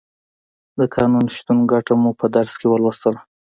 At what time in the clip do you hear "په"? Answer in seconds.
2.19-2.25